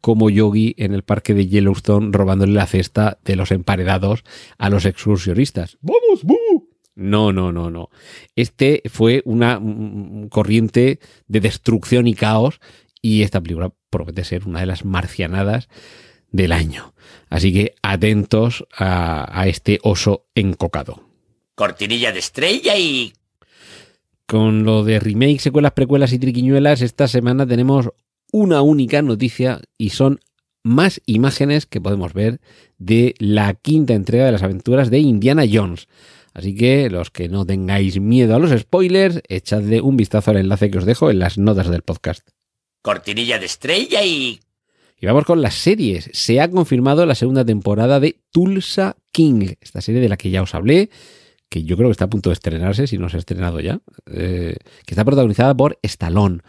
como 0.00 0.30
Yogi 0.30 0.74
en 0.78 0.94
el 0.94 1.02
parque 1.02 1.34
de 1.34 1.46
Yellowstone 1.46 2.10
robándole 2.12 2.52
la 2.52 2.66
cesta 2.66 3.18
de 3.24 3.36
los 3.36 3.50
emparedados 3.50 4.24
a 4.58 4.70
los 4.70 4.84
excursionistas. 4.84 5.78
¡Vamos, 5.80 6.22
bu! 6.22 6.68
No, 6.94 7.32
no, 7.32 7.52
no, 7.52 7.70
no. 7.70 7.90
Este 8.34 8.82
fue 8.86 9.22
una 9.26 9.60
corriente 10.30 10.98
de 11.26 11.40
destrucción 11.40 12.06
y 12.06 12.14
caos 12.14 12.60
y 13.02 13.22
esta 13.22 13.40
película 13.40 13.72
promete 13.90 14.24
ser 14.24 14.46
una 14.46 14.60
de 14.60 14.66
las 14.66 14.84
marcianadas 14.84 15.68
del 16.30 16.52
año. 16.52 16.94
Así 17.28 17.52
que 17.52 17.74
atentos 17.82 18.66
a, 18.76 19.40
a 19.40 19.46
este 19.46 19.78
oso 19.82 20.26
encocado. 20.34 21.02
Cortinilla 21.54 22.12
de 22.12 22.18
estrella 22.18 22.76
y 22.78 23.12
con 24.26 24.64
lo 24.64 24.82
de 24.82 24.98
remakes, 24.98 25.42
secuelas, 25.42 25.72
precuelas 25.72 26.12
y 26.12 26.18
triquiñuelas, 26.18 26.82
esta 26.82 27.06
semana 27.06 27.46
tenemos 27.46 27.90
una 28.32 28.62
única 28.62 29.02
noticia 29.02 29.60
y 29.78 29.90
son 29.90 30.20
más 30.62 31.00
imágenes 31.06 31.64
que 31.64 31.80
podemos 31.80 32.12
ver 32.12 32.40
de 32.78 33.14
la 33.18 33.54
quinta 33.54 33.94
entrega 33.94 34.26
de 34.26 34.32
las 34.32 34.42
aventuras 34.42 34.90
de 34.90 34.98
Indiana 34.98 35.44
Jones. 35.50 35.86
Así 36.34 36.54
que 36.54 36.90
los 36.90 37.10
que 37.10 37.28
no 37.28 37.46
tengáis 37.46 38.00
miedo 38.00 38.34
a 38.34 38.38
los 38.38 38.50
spoilers, 38.50 39.22
echadle 39.28 39.80
un 39.80 39.96
vistazo 39.96 40.32
al 40.32 40.38
enlace 40.38 40.70
que 40.70 40.78
os 40.78 40.84
dejo 40.84 41.10
en 41.10 41.20
las 41.20 41.38
notas 41.38 41.70
del 41.70 41.82
podcast. 41.82 42.28
Cortinilla 42.82 43.38
de 43.38 43.46
estrella 43.46 44.04
y... 44.04 44.40
Y 44.98 45.06
vamos 45.06 45.24
con 45.24 45.40
las 45.40 45.54
series. 45.54 46.10
Se 46.12 46.40
ha 46.40 46.50
confirmado 46.50 47.06
la 47.06 47.14
segunda 47.14 47.44
temporada 47.44 48.00
de 48.00 48.18
Tulsa 48.32 48.96
King, 49.12 49.54
esta 49.60 49.80
serie 49.80 50.00
de 50.00 50.08
la 50.08 50.16
que 50.16 50.30
ya 50.30 50.42
os 50.42 50.54
hablé, 50.54 50.90
que 51.48 51.64
yo 51.64 51.76
creo 51.76 51.88
que 51.88 51.92
está 51.92 52.06
a 52.06 52.10
punto 52.10 52.30
de 52.30 52.34
estrenarse, 52.34 52.86
si 52.86 52.98
no 52.98 53.08
se 53.08 53.16
ha 53.16 53.20
estrenado 53.20 53.60
ya, 53.60 53.80
eh, 54.10 54.56
que 54.84 54.94
está 54.94 55.04
protagonizada 55.04 55.54
por 55.54 55.78
Stallone 55.82 56.40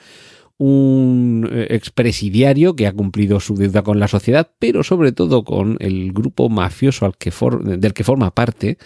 un 0.58 1.50
expresidiario 1.70 2.76
que 2.76 2.88
ha 2.88 2.94
cumplido 2.94 3.40
su 3.40 3.56
deuda 3.56 3.84
con 3.84 4.00
la 4.00 4.08
sociedad, 4.08 4.52
pero 4.60 4.84
sobre 4.84 5.12
todo 5.12 5.44
con 5.44 5.78
el 5.80 6.12
grupo 6.14 6.50
mafioso 6.50 7.06
al 7.06 7.18
que 7.18 7.32
del 7.62 7.94
que 7.94 8.04
forma 8.04 8.34
parte 8.34 8.78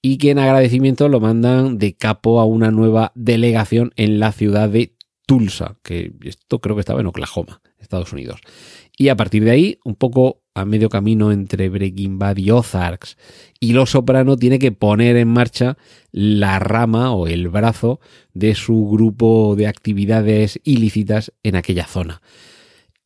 y 0.00 0.18
que 0.18 0.30
en 0.30 0.38
agradecimiento 0.38 1.08
lo 1.08 1.20
mandan 1.20 1.78
de 1.78 1.94
capo 1.94 2.40
a 2.40 2.46
una 2.46 2.70
nueva 2.70 3.12
delegación 3.14 3.92
en 3.96 4.18
la 4.18 4.32
ciudad 4.32 4.68
de 4.68 4.96
Tulsa, 5.26 5.78
que 5.82 6.12
esto 6.24 6.60
creo 6.60 6.76
que 6.76 6.80
estaba 6.80 7.00
en 7.00 7.06
Oklahoma, 7.06 7.62
Estados 7.78 8.12
Unidos. 8.12 8.40
Y 8.96 9.08
a 9.08 9.16
partir 9.16 9.44
de 9.44 9.50
ahí, 9.50 9.78
un 9.84 9.96
poco 9.96 10.42
a 10.54 10.64
medio 10.64 10.88
camino 10.88 11.32
entre 11.32 11.68
Breaking 11.68 12.18
Bad 12.18 12.36
y 12.36 12.50
Ozarks 12.50 13.16
y 13.58 13.72
Los 13.72 13.90
Soprano, 13.90 14.36
tiene 14.36 14.58
que 14.58 14.70
poner 14.70 15.16
en 15.16 15.28
marcha 15.28 15.76
la 16.12 16.60
rama 16.60 17.12
o 17.12 17.26
el 17.26 17.48
brazo 17.48 18.00
de 18.34 18.54
su 18.54 18.88
grupo 18.88 19.56
de 19.56 19.66
actividades 19.66 20.60
ilícitas 20.62 21.32
en 21.42 21.56
aquella 21.56 21.86
zona. 21.86 22.22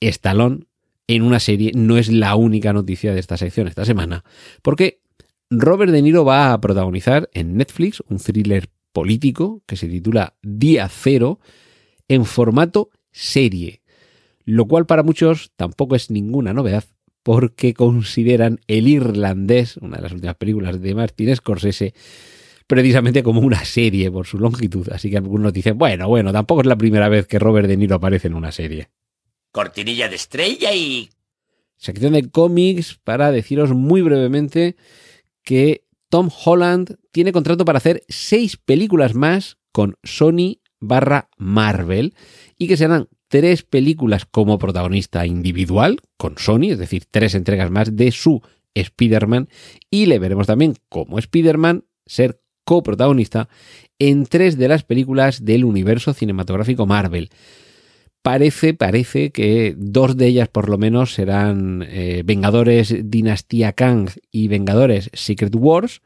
Estalón 0.00 0.66
en 1.06 1.22
una 1.22 1.40
serie 1.40 1.72
no 1.74 1.96
es 1.96 2.12
la 2.12 2.36
única 2.36 2.74
noticia 2.74 3.14
de 3.14 3.20
esta 3.20 3.38
sección 3.38 3.66
esta 3.66 3.86
semana, 3.86 4.24
porque 4.60 5.00
Robert 5.48 5.90
De 5.90 6.02
Niro 6.02 6.26
va 6.26 6.52
a 6.52 6.60
protagonizar 6.60 7.30
en 7.32 7.56
Netflix 7.56 8.02
un 8.08 8.18
thriller 8.18 8.68
político 8.92 9.62
que 9.66 9.76
se 9.76 9.88
titula 9.88 10.34
Día 10.42 10.86
Cero 10.90 11.40
en 12.08 12.26
formato 12.26 12.90
serie 13.10 13.80
lo 14.48 14.64
cual 14.64 14.86
para 14.86 15.02
muchos 15.02 15.52
tampoco 15.56 15.94
es 15.94 16.10
ninguna 16.10 16.54
novedad 16.54 16.82
porque 17.22 17.74
consideran 17.74 18.60
El 18.66 18.88
Irlandés, 18.88 19.76
una 19.76 19.98
de 19.98 20.04
las 20.04 20.12
últimas 20.12 20.36
películas 20.36 20.80
de 20.80 20.94
Martin 20.94 21.36
Scorsese, 21.36 21.92
precisamente 22.66 23.22
como 23.22 23.42
una 23.42 23.62
serie 23.66 24.10
por 24.10 24.26
su 24.26 24.38
longitud. 24.38 24.88
Así 24.90 25.10
que 25.10 25.18
algunos 25.18 25.52
dicen, 25.52 25.76
bueno, 25.76 26.08
bueno, 26.08 26.32
tampoco 26.32 26.62
es 26.62 26.66
la 26.66 26.76
primera 26.76 27.10
vez 27.10 27.26
que 27.26 27.38
Robert 27.38 27.68
De 27.68 27.76
Niro 27.76 27.96
aparece 27.96 28.28
en 28.28 28.34
una 28.34 28.50
serie. 28.50 28.88
Cortinilla 29.52 30.08
de 30.08 30.16
estrella 30.16 30.72
y... 30.72 31.10
Sección 31.76 32.14
de 32.14 32.30
cómics 32.30 32.98
para 33.04 33.30
deciros 33.30 33.74
muy 33.74 34.00
brevemente 34.00 34.76
que 35.42 35.84
Tom 36.08 36.30
Holland 36.42 36.96
tiene 37.12 37.32
contrato 37.32 37.66
para 37.66 37.76
hacer 37.76 38.02
seis 38.08 38.56
películas 38.56 39.14
más 39.14 39.58
con 39.72 39.96
Sony 40.04 40.62
barra 40.80 41.28
Marvel 41.36 42.14
y 42.56 42.66
que 42.66 42.78
serán 42.78 43.08
tres 43.28 43.62
películas 43.62 44.26
como 44.26 44.58
protagonista 44.58 45.26
individual 45.26 46.00
con 46.16 46.38
Sony, 46.38 46.70
es 46.70 46.78
decir, 46.78 47.04
tres 47.10 47.34
entregas 47.34 47.70
más 47.70 47.94
de 47.94 48.10
su 48.10 48.42
Spider-Man, 48.74 49.48
y 49.90 50.06
le 50.06 50.18
veremos 50.18 50.46
también 50.46 50.74
como 50.88 51.18
Spider-Man 51.18 51.84
ser 52.06 52.40
coprotagonista 52.64 53.48
en 53.98 54.26
tres 54.26 54.58
de 54.58 54.68
las 54.68 54.82
películas 54.82 55.44
del 55.44 55.64
universo 55.64 56.12
cinematográfico 56.12 56.86
Marvel. 56.86 57.30
Parece, 58.22 58.74
parece 58.74 59.30
que 59.30 59.74
dos 59.78 60.16
de 60.16 60.26
ellas 60.26 60.48
por 60.48 60.68
lo 60.68 60.76
menos 60.76 61.14
serán 61.14 61.84
eh, 61.88 62.22
Vengadores 62.24 62.94
Dinastía 63.04 63.72
Kang 63.72 64.10
y 64.30 64.48
Vengadores 64.48 65.10
Secret 65.14 65.54
Wars, 65.54 66.02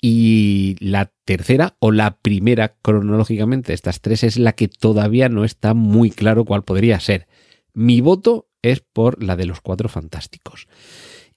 y 0.00 0.76
la 0.80 1.12
tercera 1.24 1.76
o 1.80 1.90
la 1.90 2.18
primera 2.18 2.76
cronológicamente, 2.82 3.72
estas 3.72 4.00
tres 4.00 4.24
es 4.24 4.38
la 4.38 4.52
que 4.52 4.68
todavía 4.68 5.28
no 5.28 5.44
está 5.44 5.74
muy 5.74 6.10
claro 6.10 6.44
cuál 6.44 6.64
podría 6.64 7.00
ser. 7.00 7.26
Mi 7.72 8.00
voto 8.00 8.48
es 8.62 8.80
por 8.80 9.22
la 9.22 9.36
de 9.36 9.46
los 9.46 9.60
cuatro 9.60 9.88
fantásticos. 9.88 10.68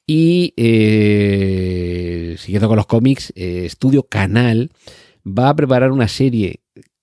Y 0.06 0.54
eh, 0.58 2.36
siguiendo 2.40 2.68
con 2.68 2.78
los 2.78 2.88
cómics, 2.88 3.32
eh, 3.36 3.66
Estudio 3.66 4.04
Canal 4.04 4.72
va 5.26 5.50
a 5.50 5.56
preparar 5.56 5.92
una 5.92 6.08
serie 6.08 6.62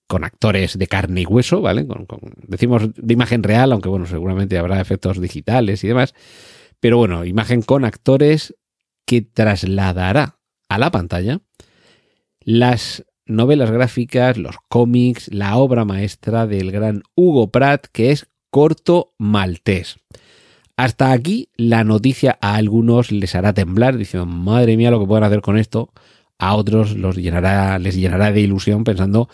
con 0.09 0.25
actores 0.25 0.79
de 0.79 0.87
carne 0.87 1.23
y 1.23 1.27
hueso, 1.27 1.61
¿vale? 1.61 1.87
Con, 1.87 2.07
decimos 2.47 2.83
de 2.97 3.15
imagen 3.15 3.43
real, 3.43 3.73
aunque 3.73 3.89
bueno, 3.89 4.07
seguramente 4.07 4.59
habrá 4.59 4.81
efectos 4.81 5.21
digitales 5.21 5.83
y 5.85 5.89
demás. 5.89 6.15
Pero 6.81 6.99
bueno, 6.99 7.25
imagen 7.25 7.63
con 7.63 7.85
actores 7.85 8.55
que 9.07 9.23
trasladará 9.23 10.36
a 10.68 10.78
la 10.78 10.90
pantalla 10.90 11.40
las 12.40 13.04
novelas 13.26 13.73
gráficas, 13.73 14.38
los 14.38 14.56
cómics, 14.68 15.28
la 15.32 15.56
obra 15.56 15.85
maestra 15.85 16.46
del 16.46 16.70
gran 16.70 17.02
Hugo 17.16 17.50
Pratt, 17.50 17.87
que 17.92 18.12
es 18.12 18.28
Corto 18.50 19.12
Maltés. 19.18 19.99
Hasta 20.76 21.11
aquí 21.11 21.49
la 21.56 21.85
noticia 21.85 22.38
a 22.40 22.54
algunos 22.54 23.11
les 23.11 23.35
hará 23.35 23.52
temblar, 23.52 23.96
diciendo, 23.96 24.26
madre 24.26 24.76
mía, 24.76 24.90
lo 24.90 25.00
que 25.00 25.06
pueden 25.06 25.25
hacer 25.25 25.40
con 25.40 25.58
esto. 25.58 25.90
A 26.38 26.54
otros 26.54 26.96
los 26.96 27.16
llenará, 27.16 27.78
les 27.78 27.96
llenará 27.96 28.30
de 28.30 28.42
ilusión 28.42 28.85
pensando 28.85 29.28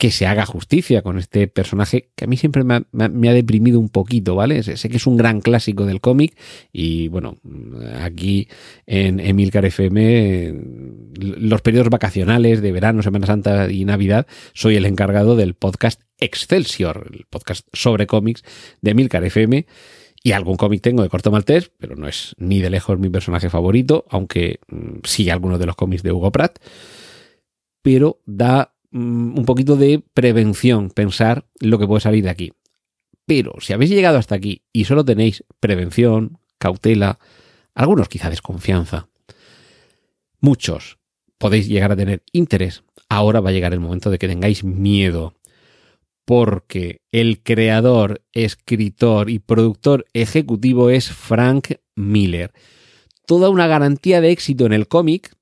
que 0.00 0.10
se 0.10 0.26
haga 0.26 0.46
justicia 0.46 1.02
con 1.02 1.18
este 1.18 1.46
personaje 1.46 2.08
que 2.16 2.24
a 2.24 2.26
mí 2.26 2.38
siempre 2.38 2.64
me 2.64 3.28
ha, 3.28 3.34
deprimido 3.34 3.78
un 3.78 3.90
poquito, 3.90 4.34
¿vale? 4.34 4.62
Sé, 4.62 4.78
sé, 4.78 4.88
que 4.88 4.96
es 4.96 5.06
un 5.06 5.18
gran 5.18 5.42
clásico 5.42 5.84
del 5.84 6.00
cómic 6.00 6.38
y 6.72 7.08
bueno, 7.08 7.36
aquí 8.00 8.48
en 8.86 9.20
Emilcar 9.20 9.66
FM, 9.66 10.54
los 11.18 11.60
periodos 11.60 11.90
vacacionales 11.90 12.62
de 12.62 12.72
verano, 12.72 13.02
Semana 13.02 13.26
Santa 13.26 13.70
y 13.70 13.84
Navidad, 13.84 14.26
soy 14.54 14.76
el 14.76 14.86
encargado 14.86 15.36
del 15.36 15.52
podcast 15.52 16.00
Excelsior, 16.16 17.10
el 17.12 17.26
podcast 17.28 17.68
sobre 17.74 18.06
cómics 18.06 18.42
de 18.80 18.92
Emilcar 18.92 19.22
FM. 19.22 19.66
Y 20.22 20.32
algún 20.32 20.56
cómic 20.56 20.80
tengo 20.80 21.02
de 21.02 21.10
Corto 21.10 21.30
Maltés, 21.30 21.72
pero 21.78 21.96
no 21.96 22.08
es 22.08 22.34
ni 22.38 22.60
de 22.60 22.70
lejos 22.70 22.98
mi 22.98 23.10
personaje 23.10 23.50
favorito, 23.50 24.06
aunque 24.08 24.60
mm, 24.68 25.00
sí 25.04 25.28
algunos 25.28 25.58
de 25.58 25.66
los 25.66 25.76
cómics 25.76 26.02
de 26.02 26.12
Hugo 26.12 26.30
Pratt. 26.30 26.58
Pero 27.82 28.20
da 28.24 28.74
mm, 28.90 29.38
un 29.38 29.44
poquito 29.44 29.76
de 29.76 30.02
prevención 30.14 30.90
pensar 30.90 31.46
lo 31.60 31.78
que 31.78 31.86
puede 31.86 32.00
salir 32.00 32.24
de 32.24 32.30
aquí. 32.30 32.52
Pero 33.26 33.54
si 33.60 33.72
habéis 33.72 33.90
llegado 33.90 34.18
hasta 34.18 34.34
aquí 34.34 34.62
y 34.72 34.84
solo 34.84 35.04
tenéis 35.04 35.44
prevención, 35.60 36.38
cautela, 36.58 37.18
algunos 37.74 38.08
quizá 38.08 38.30
desconfianza, 38.30 39.08
muchos 40.40 40.98
podéis 41.38 41.68
llegar 41.68 41.92
a 41.92 41.96
tener 41.96 42.22
interés, 42.32 42.82
ahora 43.08 43.40
va 43.40 43.50
a 43.50 43.52
llegar 43.52 43.72
el 43.72 43.80
momento 43.80 44.10
de 44.10 44.18
que 44.18 44.28
tengáis 44.28 44.64
miedo 44.64 45.34
porque 46.30 47.00
el 47.10 47.42
creador, 47.42 48.22
escritor 48.32 49.30
y 49.30 49.40
productor 49.40 50.06
ejecutivo 50.12 50.88
es 50.88 51.10
Frank 51.10 51.72
Miller. 51.96 52.52
Toda 53.26 53.48
una 53.48 53.66
garantía 53.66 54.20
de 54.20 54.30
éxito 54.30 54.64
en 54.64 54.72
el 54.72 54.86
cómic, 54.86 55.34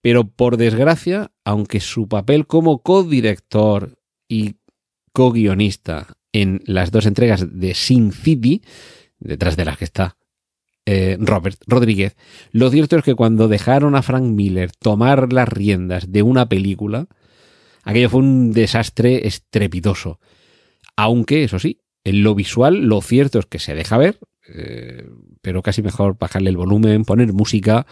pero 0.00 0.28
por 0.28 0.56
desgracia, 0.56 1.32
aunque 1.44 1.80
su 1.80 2.08
papel 2.08 2.46
como 2.46 2.82
codirector 2.82 3.98
y 4.28 4.56
co-guionista 5.12 6.16
en 6.32 6.60
las 6.64 6.90
dos 6.90 7.06
entregas 7.06 7.58
de 7.58 7.74
Sin 7.74 8.12
City, 8.12 8.62
detrás 9.18 9.56
de 9.56 9.64
las 9.64 9.78
que 9.78 9.84
está 9.84 10.16
eh, 10.86 11.16
Robert 11.20 11.60
Rodríguez, 11.66 12.16
lo 12.52 12.70
cierto 12.70 12.96
es 12.96 13.02
que 13.02 13.14
cuando 13.14 13.48
dejaron 13.48 13.94
a 13.94 14.02
Frank 14.02 14.24
Miller 14.24 14.70
tomar 14.72 15.32
las 15.32 15.48
riendas 15.48 16.12
de 16.12 16.22
una 16.22 16.48
película, 16.48 17.08
Aquello 17.88 18.10
fue 18.10 18.20
un 18.20 18.52
desastre 18.52 19.26
estrepitoso. 19.26 20.20
Aunque, 20.94 21.44
eso 21.44 21.58
sí, 21.58 21.80
en 22.04 22.22
lo 22.22 22.34
visual 22.34 22.82
lo 22.82 23.00
cierto 23.00 23.38
es 23.38 23.46
que 23.46 23.58
se 23.58 23.74
deja 23.74 23.96
ver, 23.96 24.18
eh, 24.46 25.08
pero 25.40 25.62
casi 25.62 25.80
mejor 25.80 26.18
bajarle 26.18 26.50
el 26.50 26.58
volumen, 26.58 27.06
poner 27.06 27.32
música 27.32 27.86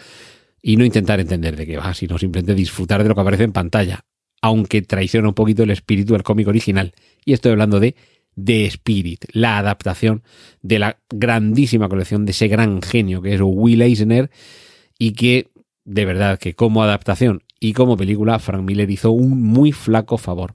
y 0.63 0.77
no 0.77 0.85
intentar 0.85 1.21
entender 1.21 1.57
de 1.57 1.67
qué 1.67 1.77
va, 1.77 1.95
sino 1.95 2.19
simplemente 2.19 2.55
disfrutar 2.55 3.03
de 3.03 3.09
lo 3.09 3.15
que 3.15 3.21
aparece 3.21 3.45
en 3.45 3.53
pantalla, 3.53 4.05
aunque 4.43 4.83
traiciona 4.83 5.29
un 5.29 5.35
poquito 5.35 5.63
el 5.63 5.71
espíritu 5.71 6.13
del 6.13 6.23
cómic 6.23 6.49
original. 6.49 6.93
Y 7.25 7.33
estoy 7.33 7.53
hablando 7.53 7.81
de 7.81 7.95
The 8.43 8.67
Spirit, 8.67 9.25
la 9.33 9.59
adaptación 9.59 10.23
de 10.63 10.79
la 10.79 10.99
grandísima 11.09 11.89
colección 11.89 12.27
de 12.27 12.33
ese 12.33 12.49
gran 12.49 12.83
genio 12.83 13.23
que 13.23 13.35
es 13.35 13.41
Will 13.43 13.83
Eisner 13.83 14.31
y 14.99 15.13
que, 15.13 15.49
de 15.85 16.05
verdad, 16.05 16.39
que 16.39 16.55
como 16.55 16.83
adaptación 16.83 17.43
y 17.61 17.73
como 17.73 17.97
película 17.97 18.39
Frank 18.39 18.63
Miller 18.63 18.91
hizo 18.91 19.11
un 19.11 19.43
muy 19.43 19.73
flaco 19.73 20.19
favor. 20.19 20.53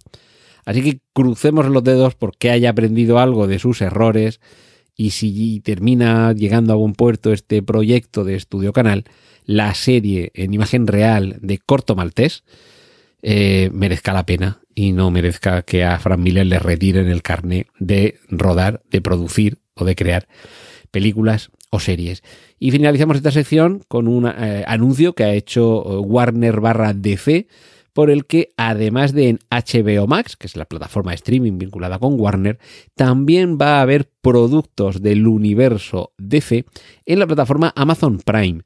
Así 0.66 0.84
que 0.84 1.00
crucemos 1.14 1.66
los 1.68 1.84
dedos 1.84 2.16
porque 2.16 2.52
haya 2.52 2.70
aprendido 2.70 3.20
algo 3.20 3.48
de 3.48 3.60
sus 3.60 3.82
errores 3.82 4.40
y 4.96 5.12
si 5.12 5.62
termina 5.62 6.34
llegando 6.34 6.74
a 6.74 6.78
buen 6.78 6.94
puerto 6.94 7.34
este 7.34 7.64
proyecto 7.64 8.24
de 8.24 8.36
Estudio 8.36 8.74
Canal, 8.74 9.06
la 9.46 9.74
serie 9.74 10.32
en 10.34 10.54
imagen 10.54 10.88
real 10.88 11.38
de 11.42 11.58
Corto 11.58 11.96
Maltés 11.96 12.44
eh, 13.22 13.70
merezca 13.74 14.14
la 14.14 14.26
pena 14.26 14.62
y 14.74 14.94
no 14.94 15.12
merezca 15.12 15.62
que 15.62 15.84
a 15.84 16.00
Frank 16.00 16.20
Miller 16.20 16.46
le 16.46 16.60
retiren 16.60 17.08
el 17.08 17.22
carné 17.22 17.68
de 17.80 18.20
rodar, 18.30 18.82
de 18.90 19.02
producir 19.02 19.60
o 19.76 19.86
de 19.86 19.96
crear 19.96 20.28
películas 20.92 21.52
o 21.70 21.80
series. 21.80 22.24
Y 22.60 22.72
finalizamos 22.72 23.18
esta 23.18 23.32
sección 23.32 23.84
con 23.88 24.08
un 24.08 24.28
eh, 24.28 24.64
anuncio 24.68 25.14
que 25.14 25.24
ha 25.24 25.34
hecho 25.34 25.82
Warner 26.02 26.60
barra 26.60 26.94
DC, 26.94 27.48
por 27.94 28.10
el 28.10 28.26
que 28.26 28.54
además 28.58 29.14
de 29.14 29.30
en 29.30 29.40
HBO 29.50 30.08
Max, 30.08 30.36
que 30.36 30.48
es 30.48 30.56
la 30.56 30.66
plataforma 30.66 31.12
de 31.12 31.16
streaming 31.16 31.58
vinculada 31.58 32.00
con 32.00 32.20
Warner, 32.20 32.60
también 32.96 33.58
va 33.60 33.80
a 33.80 33.82
haber 33.82 34.10
productos 34.22 35.02
del 35.02 35.28
universo 35.28 36.14
DC 36.18 36.66
en 37.06 37.20
la 37.20 37.28
plataforma 37.28 37.74
Amazon 37.76 38.20
Prime. 38.20 38.64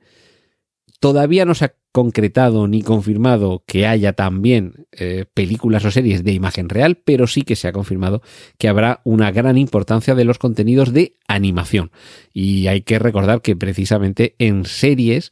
Todavía 0.99 1.45
no 1.45 1.55
se 1.55 1.65
ha 1.65 1.75
concretado 1.91 2.67
ni 2.67 2.81
confirmado 2.81 3.63
que 3.65 3.87
haya 3.87 4.11
también 4.11 4.85
eh, 4.91 5.23
películas 5.33 5.85
o 5.85 5.91
series 5.91 6.25
de 6.25 6.33
imagen 6.33 6.67
real, 6.67 6.97
pero 6.97 7.25
sí 7.25 7.43
que 7.43 7.55
se 7.55 7.69
ha 7.69 7.71
confirmado 7.71 8.21
que 8.57 8.67
habrá 8.67 8.99
una 9.05 9.31
gran 9.31 9.57
importancia 9.57 10.13
de 10.13 10.25
los 10.25 10.37
contenidos 10.37 10.91
de 10.91 11.15
animación. 11.27 11.91
Y 12.33 12.67
hay 12.67 12.81
que 12.81 12.99
recordar 12.99 13.41
que 13.41 13.55
precisamente 13.55 14.35
en 14.39 14.65
series 14.65 15.31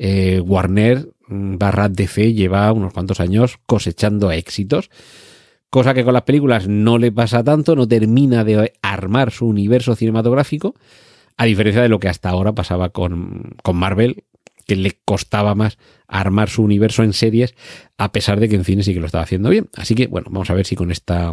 eh, 0.00 0.40
Warner 0.40 1.08
mm, 1.28 1.58
barra 1.58 1.88
DC 1.88 2.32
lleva 2.32 2.72
unos 2.72 2.92
cuantos 2.92 3.20
años 3.20 3.58
cosechando 3.66 4.32
éxitos 4.32 4.90
cosa 5.70 5.94
que 5.94 6.04
con 6.04 6.12
las 6.12 6.24
películas 6.24 6.68
no 6.68 6.98
le 6.98 7.12
pasa 7.12 7.42
tanto, 7.42 7.76
no 7.76 7.88
termina 7.88 8.44
de 8.44 8.72
armar 8.82 9.30
su 9.30 9.46
universo 9.46 9.94
cinematográfico, 9.94 10.74
a 11.36 11.44
diferencia 11.44 11.80
de 11.80 11.88
lo 11.88 12.00
que 12.00 12.08
hasta 12.08 12.28
ahora 12.28 12.52
pasaba 12.52 12.90
con, 12.90 13.54
con 13.62 13.76
Marvel, 13.76 14.24
que 14.66 14.76
le 14.76 14.98
costaba 15.04 15.54
más 15.54 15.78
armar 16.06 16.50
su 16.50 16.62
universo 16.62 17.02
en 17.02 17.12
series, 17.12 17.54
a 17.96 18.12
pesar 18.12 18.40
de 18.40 18.48
que 18.48 18.56
en 18.56 18.64
cine 18.64 18.82
sí 18.82 18.92
que 18.92 19.00
lo 19.00 19.06
estaba 19.06 19.24
haciendo 19.24 19.48
bien. 19.48 19.70
Así 19.76 19.94
que, 19.94 20.08
bueno, 20.08 20.28
vamos 20.30 20.50
a 20.50 20.54
ver 20.54 20.66
si 20.66 20.76
con 20.76 20.90
esta. 20.90 21.32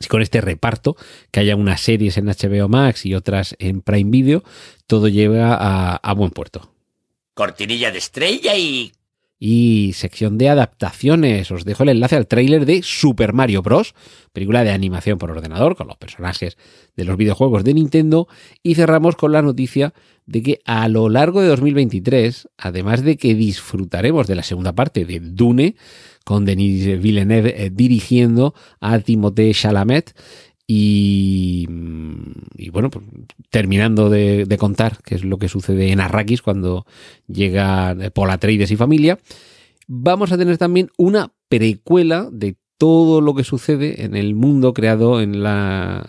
Si 0.00 0.08
con 0.08 0.22
este 0.22 0.40
reparto, 0.40 0.96
que 1.30 1.38
haya 1.38 1.54
unas 1.54 1.80
series 1.80 2.18
en 2.18 2.26
HBO 2.26 2.68
Max 2.68 3.06
y 3.06 3.14
otras 3.14 3.54
en 3.60 3.80
Prime 3.80 4.10
Video, 4.10 4.42
todo 4.88 5.06
llega 5.06 5.54
a, 5.54 5.94
a 5.94 6.14
buen 6.14 6.32
puerto. 6.32 6.73
Cortinilla 7.34 7.90
de 7.90 7.98
estrella 7.98 8.56
y 8.56 8.92
y 9.46 9.92
sección 9.92 10.38
de 10.38 10.48
adaptaciones. 10.48 11.50
Os 11.50 11.66
dejo 11.66 11.82
el 11.82 11.90
enlace 11.90 12.16
al 12.16 12.26
tráiler 12.26 12.64
de 12.64 12.82
Super 12.82 13.34
Mario 13.34 13.60
Bros., 13.60 13.94
película 14.32 14.64
de 14.64 14.70
animación 14.70 15.18
por 15.18 15.30
ordenador 15.30 15.76
con 15.76 15.86
los 15.86 15.98
personajes 15.98 16.56
de 16.96 17.04
los 17.04 17.18
videojuegos 17.18 17.62
de 17.62 17.74
Nintendo. 17.74 18.26
Y 18.62 18.74
cerramos 18.74 19.16
con 19.16 19.32
la 19.32 19.42
noticia 19.42 19.92
de 20.24 20.42
que 20.42 20.60
a 20.64 20.88
lo 20.88 21.10
largo 21.10 21.42
de 21.42 21.48
2023, 21.48 22.48
además 22.56 23.02
de 23.02 23.18
que 23.18 23.34
disfrutaremos 23.34 24.26
de 24.26 24.36
la 24.36 24.42
segunda 24.42 24.72
parte 24.72 25.04
de 25.04 25.20
Dune, 25.20 25.76
con 26.24 26.46
Denis 26.46 27.02
Villeneuve 27.02 27.66
eh, 27.66 27.70
dirigiendo 27.70 28.54
a 28.80 28.98
Timothée 28.98 29.52
Chalamet, 29.52 30.14
y, 30.66 30.76
y, 30.76 31.53
bueno, 32.74 32.90
pues, 32.90 33.06
terminando 33.48 34.10
de, 34.10 34.46
contar 34.58 34.98
qué 35.02 35.14
es 35.14 35.24
lo 35.24 35.38
que 35.38 35.48
sucede 35.48 35.92
en 35.92 36.00
Arrakis 36.00 36.42
cuando 36.42 36.84
llega 37.26 37.96
Paul 38.12 38.30
Atreides 38.30 38.70
y 38.70 38.76
familia, 38.76 39.18
vamos 39.86 40.32
a 40.32 40.38
tener 40.38 40.58
también 40.58 40.90
una 40.98 41.32
precuela 41.48 42.28
de 42.30 42.56
todo 42.76 43.20
lo 43.20 43.34
que 43.34 43.44
sucede 43.44 44.04
en 44.04 44.16
el 44.16 44.34
mundo 44.34 44.74
creado 44.74 45.20
en 45.20 45.42
la, 45.42 46.04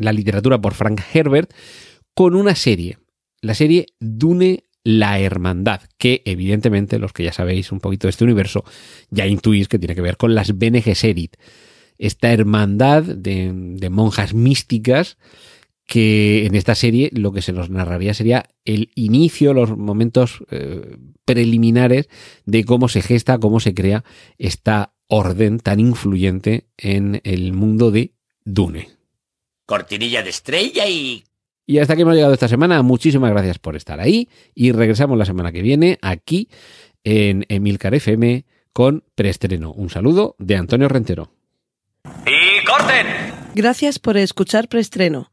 literatura 0.00 0.60
por 0.60 0.74
Frank 0.74 1.00
Herbert 1.12 1.52
con 2.14 2.34
una 2.34 2.54
serie 2.54 2.98
la 3.42 3.54
serie 3.54 3.86
Dune 4.00 4.64
la 4.82 5.18
Hermandad, 5.18 5.82
que 5.98 6.22
evidentemente 6.24 7.00
los 7.00 7.12
que 7.12 7.24
ya 7.24 7.32
sabéis 7.32 7.72
un 7.72 7.80
poquito 7.80 8.06
de 8.06 8.10
este 8.10 8.24
universo 8.24 8.64
ya 9.10 9.26
intuís 9.26 9.66
que 9.68 9.80
tiene 9.80 9.96
que 9.96 10.00
ver 10.00 10.16
con 10.16 10.34
las 10.34 10.56
Bene 10.56 10.80
Gesserit, 10.80 11.36
esta 11.98 12.32
hermandad 12.32 13.02
de 13.02 13.88
monjas 13.90 14.32
místicas 14.32 15.18
que 15.86 16.46
en 16.46 16.54
esta 16.54 16.74
serie 16.74 17.10
lo 17.12 17.32
que 17.32 17.42
se 17.42 17.52
nos 17.52 17.70
narraría 17.70 18.12
sería 18.12 18.46
el 18.64 18.90
inicio, 18.94 19.54
los 19.54 19.76
momentos 19.76 20.44
eh, 20.50 20.96
preliminares 21.24 22.08
de 22.44 22.64
cómo 22.64 22.88
se 22.88 23.02
gesta, 23.02 23.38
cómo 23.38 23.60
se 23.60 23.74
crea 23.74 24.04
esta 24.36 24.94
orden 25.06 25.60
tan 25.60 25.78
influyente 25.78 26.66
en 26.76 27.20
el 27.24 27.52
mundo 27.52 27.92
de 27.92 28.12
Dune. 28.44 28.90
Cortinilla 29.64 30.22
de 30.22 30.30
estrella 30.30 30.88
y 30.88 31.24
y 31.66 31.80
hasta 31.80 31.94
aquí 31.94 32.02
hemos 32.02 32.14
llegado 32.14 32.32
esta 32.32 32.48
semana. 32.48 32.80
Muchísimas 32.82 33.32
gracias 33.32 33.58
por 33.58 33.74
estar 33.74 33.98
ahí 33.98 34.28
y 34.54 34.70
regresamos 34.70 35.18
la 35.18 35.24
semana 35.24 35.50
que 35.50 35.62
viene 35.62 35.98
aquí 36.00 36.48
en 37.02 37.44
Emilcar 37.48 37.94
FM 37.94 38.44
con 38.72 39.02
preestreno. 39.14 39.72
Un 39.72 39.90
saludo 39.90 40.36
de 40.38 40.56
Antonio 40.56 40.88
Rentero. 40.88 41.32
¡Y 42.24 42.64
corten! 42.64 43.06
Gracias 43.54 43.98
por 43.98 44.16
escuchar 44.16 44.68
preestreno. 44.68 45.32